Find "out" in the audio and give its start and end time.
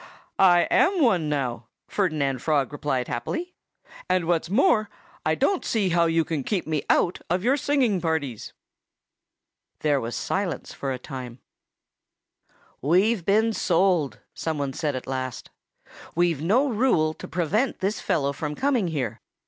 6.89-7.19